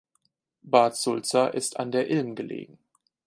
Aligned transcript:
Bad 0.63 0.93
Sulza 0.95 1.45
ist 1.49 1.77
an 1.79 1.91
der 1.91 2.09
Ilm 2.09 2.33
gelegen. 2.33 2.79